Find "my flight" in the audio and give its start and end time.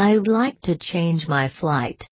1.28-2.08